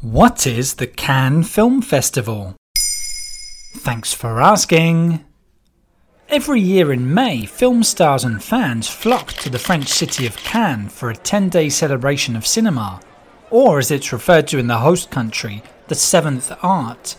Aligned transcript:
What 0.00 0.46
is 0.46 0.74
the 0.74 0.86
Cannes 0.86 1.42
Film 1.42 1.82
Festival? 1.82 2.54
Thanks 3.78 4.14
for 4.14 4.40
asking. 4.40 5.24
Every 6.28 6.60
year 6.60 6.92
in 6.92 7.12
May, 7.12 7.46
film 7.46 7.82
stars 7.82 8.22
and 8.22 8.40
fans 8.40 8.88
flock 8.88 9.32
to 9.32 9.50
the 9.50 9.58
French 9.58 9.88
city 9.88 10.24
of 10.24 10.36
Cannes 10.36 10.90
for 10.90 11.10
a 11.10 11.16
10 11.16 11.48
day 11.48 11.68
celebration 11.68 12.36
of 12.36 12.46
cinema, 12.46 13.00
or 13.50 13.80
as 13.80 13.90
it's 13.90 14.12
referred 14.12 14.46
to 14.48 14.58
in 14.58 14.68
the 14.68 14.78
host 14.78 15.10
country, 15.10 15.64
the 15.88 15.96
seventh 15.96 16.52
art. 16.62 17.16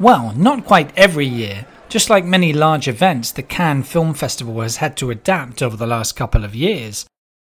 Well, 0.00 0.32
not 0.34 0.64
quite 0.64 0.96
every 0.96 1.26
year. 1.26 1.66
Just 1.90 2.08
like 2.08 2.24
many 2.24 2.54
large 2.54 2.88
events, 2.88 3.32
the 3.32 3.42
Cannes 3.42 3.82
Film 3.82 4.14
Festival 4.14 4.62
has 4.62 4.76
had 4.76 4.96
to 4.96 5.10
adapt 5.10 5.60
over 5.60 5.76
the 5.76 5.86
last 5.86 6.16
couple 6.16 6.42
of 6.42 6.54
years. 6.54 7.04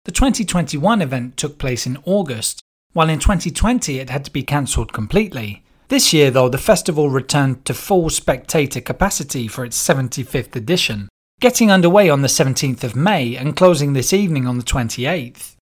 The 0.04 0.12
2021 0.12 1.00
event 1.00 1.38
took 1.38 1.56
place 1.56 1.86
in 1.86 1.96
August, 2.04 2.62
while 2.92 3.08
in 3.08 3.18
2020 3.18 3.98
it 3.98 4.10
had 4.10 4.24
to 4.24 4.30
be 4.30 4.42
cancelled 4.42 4.92
completely. 4.92 5.64
This 5.88 6.12
year, 6.12 6.30
though, 6.30 6.48
the 6.48 6.58
festival 6.58 7.10
returned 7.10 7.64
to 7.66 7.74
full 7.74 8.08
spectator 8.10 8.80
capacity 8.80 9.46
for 9.46 9.64
its 9.64 9.76
75th 9.76 10.56
edition, 10.56 11.08
getting 11.40 11.70
underway 11.70 12.08
on 12.08 12.22
the 12.22 12.28
17th 12.28 12.82
of 12.82 12.96
May 12.96 13.36
and 13.36 13.56
closing 13.56 13.92
this 13.92 14.12
evening 14.12 14.46
on 14.46 14.58
the 14.58 14.64
28th. 14.64 15.56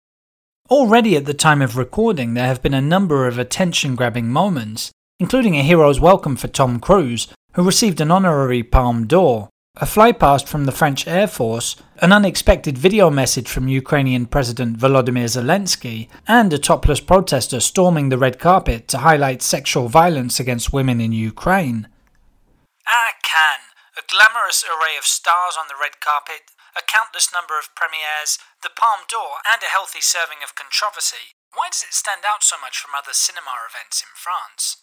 Already 0.70 1.16
at 1.16 1.24
the 1.24 1.33
time 1.33 1.62
of 1.62 1.78
recording, 1.78 2.34
there 2.34 2.46
have 2.46 2.62
been 2.62 2.74
a 2.74 2.83
number 2.83 3.27
of 3.27 3.38
attention 3.38 3.95
grabbing 3.95 4.28
moments, 4.28 4.91
including 5.19 5.56
a 5.56 5.62
hero's 5.62 5.98
welcome 5.98 6.36
for 6.36 6.48
Tom 6.48 6.78
Cruise, 6.78 7.28
who 7.55 7.62
received 7.62 8.00
an 8.02 8.10
honorary 8.10 8.62
Palme 8.62 9.06
d'Or, 9.06 9.48
a 9.80 9.87
flypast 9.87 10.48
from 10.48 10.64
the 10.64 10.73
French 10.73 11.06
Air 11.06 11.28
Force, 11.28 11.77
an 12.02 12.12
unexpected 12.12 12.77
video 12.77 13.10
message 13.10 13.48
from 13.48 13.69
Ukrainian 13.69 14.27
President 14.27 14.77
Volodymyr 14.77 15.30
Zelensky, 15.30 16.09
and 16.27 16.52
a 16.52 16.59
topless 16.59 16.98
protester 16.98 17.60
storming 17.60 18.09
the 18.09 18.19
red 18.19 18.41
carpet 18.41 18.88
to 18.88 18.98
highlight 18.98 19.41
sexual 19.41 19.86
violence 19.86 20.41
against 20.41 20.72
women 20.72 21.00
in 21.00 21.12
Ukraine. 21.12 21.86
Ah, 22.88 23.14
Cannes, 23.22 23.70
a 23.94 24.03
glamorous 24.11 24.64
array 24.66 24.98
of 24.98 25.06
stars 25.06 25.55
on 25.55 25.69
the 25.69 25.78
red 25.81 26.00
carpet, 26.03 26.50
a 26.75 26.83
countless 26.83 27.31
number 27.33 27.55
of 27.55 27.70
premieres, 27.78 28.38
the 28.64 28.75
Palme 28.75 29.06
d'Or, 29.06 29.38
and 29.47 29.62
a 29.62 29.70
healthy 29.70 30.03
serving 30.03 30.42
of 30.42 30.58
controversy. 30.58 31.38
Why 31.55 31.70
does 31.70 31.86
it 31.86 31.94
stand 31.94 32.22
out 32.27 32.42
so 32.42 32.56
much 32.60 32.78
from 32.78 32.98
other 32.98 33.14
cinema 33.14 33.55
events 33.62 34.03
in 34.03 34.10
France? 34.19 34.83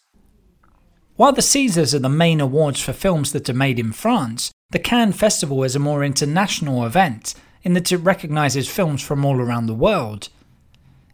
While 1.18 1.34
the 1.34 1.42
Césars 1.42 1.94
are 1.94 2.00
the 2.00 2.10
main 2.10 2.40
awards 2.40 2.80
for 2.80 2.94
films 2.94 3.34
that 3.34 3.50
are 3.50 3.54
made 3.54 3.80
in 3.80 3.92
France, 3.92 4.52
the 4.76 4.80
Cannes 4.80 5.14
Festival 5.14 5.64
is 5.64 5.74
a 5.74 5.80
more 5.80 6.04
international 6.04 6.86
event 6.86 7.34
in 7.64 7.72
that 7.76 7.94
it 7.94 7.98
recognises 8.00 8.68
films 8.68 9.02
from 9.02 9.24
all 9.24 9.40
around 9.40 9.68
the 9.68 9.74
world. 9.74 10.28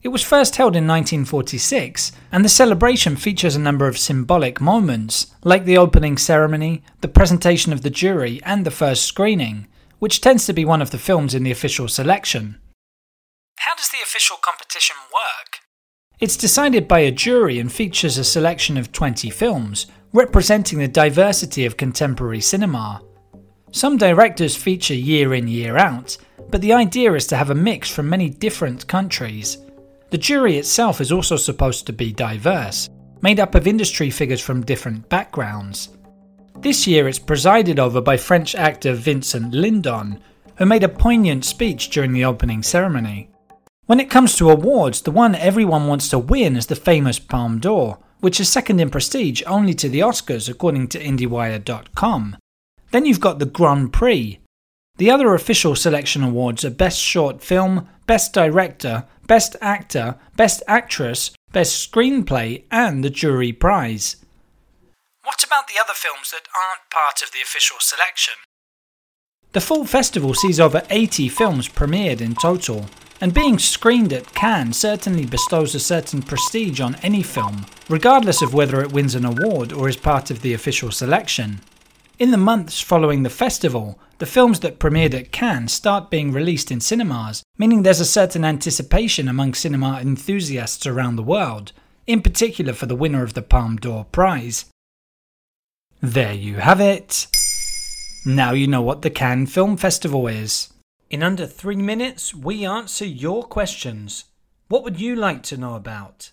It 0.02 0.08
was 0.08 0.24
first 0.24 0.56
held 0.56 0.76
in 0.76 0.88
1946, 0.88 2.12
and 2.32 2.44
the 2.44 2.50
celebration 2.50 3.16
features 3.16 3.56
a 3.56 3.60
number 3.60 3.88
of 3.88 4.00
symbolic 4.00 4.60
moments, 4.60 5.28
like 5.44 5.66
the 5.66 5.78
opening 5.78 6.18
ceremony, 6.18 6.82
the 7.02 7.08
presentation 7.08 7.72
of 7.72 7.84
the 7.84 7.92
jury, 7.92 8.42
and 8.44 8.66
the 8.66 8.72
first 8.72 9.06
screening, 9.06 9.68
which 10.00 10.22
tends 10.22 10.48
to 10.48 10.54
be 10.54 10.66
one 10.66 10.82
of 10.82 10.90
the 10.90 10.98
films 10.98 11.36
in 11.36 11.44
the 11.44 11.52
official 11.52 11.88
selection. 11.88 12.60
How 13.60 13.76
does 13.76 13.90
the 13.90 14.02
official 14.02 14.38
competition 14.42 14.96
work? 15.14 15.60
It's 16.20 16.36
decided 16.36 16.88
by 16.88 17.02
a 17.02 17.12
jury 17.12 17.60
and 17.60 17.72
features 17.72 18.18
a 18.18 18.24
selection 18.24 18.76
of 18.76 18.92
20 18.92 19.30
films, 19.30 19.86
representing 20.14 20.80
the 20.80 20.88
diversity 20.88 21.64
of 21.68 21.78
contemporary 21.78 22.42
cinema. 22.42 23.04
Some 23.72 23.98
directors 23.98 24.56
feature 24.56 24.94
year 24.94 25.34
in, 25.34 25.48
year 25.48 25.78
out, 25.78 26.18
but 26.50 26.62
the 26.62 26.74
idea 26.74 27.14
is 27.14 27.26
to 27.28 27.38
have 27.38 27.50
a 27.50 27.56
mix 27.56 27.90
from 27.90 28.10
many 28.10 28.30
different 28.30 28.86
countries. 28.88 29.58
The 30.10 30.18
jury 30.18 30.58
itself 30.58 31.00
is 31.00 31.12
also 31.12 31.38
supposed 31.38 31.86
to 31.88 31.94
be 31.94 32.12
diverse, 32.12 32.90
made 33.22 33.40
up 33.40 33.56
of 33.56 33.68
industry 33.68 34.10
figures 34.10 34.42
from 34.42 34.66
different 34.66 35.08
backgrounds. 35.08 35.90
This 36.60 36.86
year 36.86 37.08
it's 37.08 37.18
presided 37.18 37.80
over 37.80 38.02
by 38.02 38.18
French 38.18 38.56
actor 38.56 38.94
Vincent 38.94 39.54
Lindon, 39.54 40.20
who 40.58 40.66
made 40.66 40.84
a 40.84 40.90
poignant 40.90 41.46
speech 41.46 41.90
during 41.90 42.12
the 42.12 42.26
opening 42.26 42.62
ceremony. 42.64 43.30
When 43.86 44.02
it 44.02 44.10
comes 44.10 44.36
to 44.36 44.50
awards, 44.50 45.02
the 45.02 45.12
one 45.12 45.34
everyone 45.34 45.88
wants 45.88 46.10
to 46.10 46.20
win 46.20 46.58
is 46.58 46.68
the 46.68 46.76
famous 46.76 47.20
Palme 47.20 47.60
d'Or, 47.60 48.00
which 48.20 48.40
is 48.40 48.50
second 48.50 48.82
in 48.82 48.90
prestige 48.90 49.42
only 49.48 49.74
to 49.76 49.88
the 49.88 50.02
Oscars 50.02 50.50
according 50.50 50.90
to 50.90 51.00
IndieWire.com. 51.00 52.38
Then 52.92 53.06
you've 53.06 53.20
got 53.20 53.40
the 53.40 53.46
Grand 53.46 53.92
Prix. 53.94 54.40
The 54.98 55.10
other 55.10 55.34
official 55.34 55.76
selection 55.76 56.24
awards 56.24 56.64
are 56.64 56.70
Best 56.70 57.00
Short 57.00 57.42
Film, 57.42 57.88
Best 58.06 58.34
Director, 58.34 59.06
Best 59.26 59.56
Actor, 59.62 60.18
Best 60.36 60.62
Actress, 60.68 61.32
Best 61.54 61.92
Screenplay, 61.92 62.64
and 62.70 63.04
the 63.04 63.10
Jury 63.10 63.54
Prize. 63.54 64.18
What 65.24 65.44
about 65.44 65.68
the 65.68 65.80
other 65.82 65.94
films 65.96 66.32
that 66.32 66.48
aren't 66.54 66.90
part 66.92 67.22
of 67.22 67.32
the 67.32 67.42
official 67.42 67.78
selection? 67.80 68.34
The 69.54 69.62
full 69.62 69.86
festival 69.86 70.34
sees 70.34 70.60
over 70.60 70.82
80 70.90 71.30
films 71.30 71.68
premiered 71.68 72.22
in 72.22 72.36
total, 72.36 72.88
and 73.22 73.34
being 73.34 73.60
screened 73.60 74.12
at 74.12 74.34
Cannes 74.34 74.74
certainly 74.74 75.26
bestows 75.26 75.76
a 75.76 75.80
certain 75.80 76.22
prestige 76.22 76.82
on 76.82 76.96
any 76.96 77.22
film, 77.22 77.66
regardless 77.88 78.42
of 78.42 78.54
whether 78.54 78.82
it 78.82 78.92
wins 78.92 79.14
an 79.14 79.26
award 79.26 79.72
or 79.72 79.88
is 79.88 79.98
part 79.98 80.32
of 80.32 80.42
the 80.42 80.54
official 80.54 80.92
selection. 80.92 81.62
In 82.22 82.30
the 82.30 82.38
months 82.38 82.80
following 82.80 83.24
the 83.24 83.32
festival, 83.32 84.00
the 84.20 84.28
films 84.28 84.60
that 84.60 84.78
premiered 84.78 85.16
at 85.16 85.32
Cannes 85.32 85.70
start 85.70 86.12
being 86.12 86.32
released 86.32 86.70
in 86.70 86.80
cinemas, 86.80 87.42
meaning 87.58 87.82
there's 87.82 88.00
a 88.00 88.06
certain 88.06 88.46
anticipation 88.46 89.28
among 89.28 89.56
cinema 89.56 90.00
enthusiasts 90.00 90.86
around 90.86 91.16
the 91.16 91.24
world, 91.24 91.72
in 92.06 92.22
particular 92.22 92.74
for 92.74 92.86
the 92.86 92.96
winner 92.96 93.24
of 93.24 93.34
the 93.34 93.42
Palme 93.42 93.78
d'Or 93.78 94.06
prize. 94.12 94.66
There 96.00 96.32
you 96.32 96.58
have 96.58 96.80
it. 96.80 97.26
Now 98.24 98.52
you 98.52 98.68
know 98.68 98.84
what 98.84 99.02
the 99.02 99.10
Cannes 99.10 99.48
Film 99.48 99.76
Festival 99.76 100.28
is. 100.28 100.72
In 101.10 101.24
under 101.24 101.48
three 101.48 101.76
minutes, 101.76 102.36
we 102.36 102.64
answer 102.64 103.04
your 103.04 103.42
questions. 103.42 104.26
What 104.68 104.84
would 104.84 105.02
you 105.02 105.16
like 105.16 105.42
to 105.46 105.58
know 105.58 105.74
about? 105.74 106.30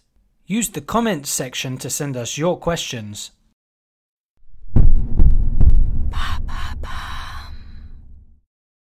Use 0.47 0.69
the 0.69 0.83
comments 0.83 1.31
section 1.31 1.79
to 1.79 1.89
send 1.89 2.15
us 2.15 2.37
your 2.37 2.59
questions. 2.59 3.31